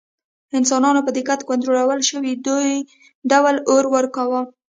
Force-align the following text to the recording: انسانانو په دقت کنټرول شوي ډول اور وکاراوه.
انسانانو 0.57 1.05
په 1.07 1.11
دقت 1.17 1.39
کنټرول 1.49 1.99
شوي 2.09 2.33
ډول 3.29 3.55
اور 3.71 3.83
وکاراوه. 3.93 4.41